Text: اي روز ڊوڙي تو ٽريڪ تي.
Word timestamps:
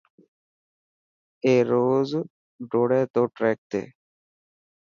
اي 1.43 1.53
روز 1.71 2.09
ڊوڙي 2.71 3.01
تو 3.13 3.21
ٽريڪ 3.35 3.59
تي. 3.71 3.81